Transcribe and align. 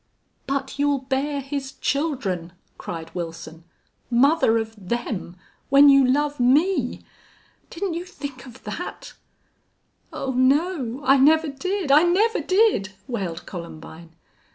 "But 0.47 0.79
you'll 0.79 0.97
bear 1.01 1.41
his 1.41 1.73
children," 1.73 2.53
cried 2.79 3.13
Wilson. 3.13 3.65
"Mother 4.09 4.57
of 4.57 4.75
them 4.89 5.35
when 5.69 5.89
you 5.89 6.03
love 6.03 6.39
me!... 6.39 7.03
Didn't 7.69 7.93
you 7.93 8.05
think 8.05 8.47
of 8.47 8.63
that?" 8.63 9.13
"Oh 10.11 10.31
no 10.33 11.01
I 11.05 11.17
never 11.17 11.49
did 11.49 11.91
I 11.91 12.01
never 12.01 12.39
did!" 12.39 12.93
wailed 13.07 13.45
Columbine. 13.45 14.15